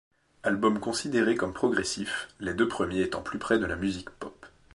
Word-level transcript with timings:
Album 0.41 0.79
considéré 0.79 1.35
comme 1.35 1.53
progressif, 1.53 2.27
les 2.39 2.55
deux 2.55 2.67
premiers 2.67 3.01
étant 3.01 3.21
plus 3.21 3.37
près 3.37 3.59
de 3.59 3.67
la 3.67 3.75
musique 3.75 4.09
pop. 4.09 4.47